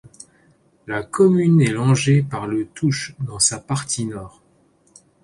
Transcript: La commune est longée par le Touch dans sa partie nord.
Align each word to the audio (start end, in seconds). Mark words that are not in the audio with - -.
La 0.87 1.03
commune 1.03 1.61
est 1.61 1.69
longée 1.73 2.23
par 2.23 2.47
le 2.47 2.65
Touch 2.65 3.13
dans 3.19 3.37
sa 3.37 3.59
partie 3.59 4.05
nord. 4.07 4.41